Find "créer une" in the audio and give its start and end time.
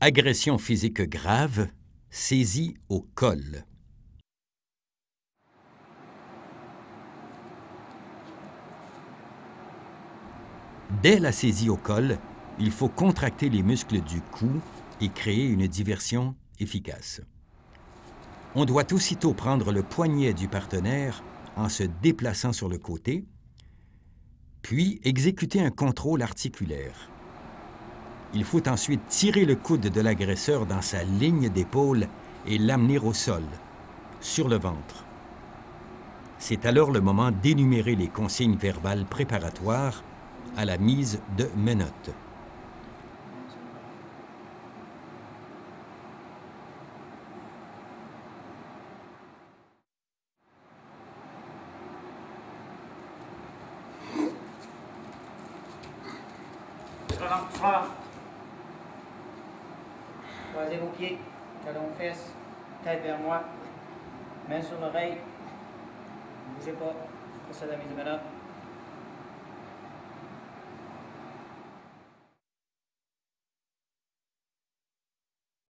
15.08-15.66